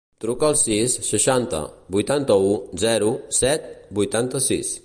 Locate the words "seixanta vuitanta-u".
1.09-2.51